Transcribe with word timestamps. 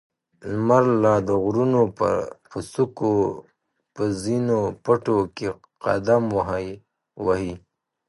لمر 0.51 0.83
لا 1.03 1.15
د 1.27 1.29
غرونو 1.43 1.81
پر 1.97 2.61
څوکو 2.73 3.11
په 3.93 4.03
زرينو 4.19 4.59
پڼو 4.83 5.17
کې 5.35 5.47
قدم 5.83 6.23
واهه. 7.25 7.53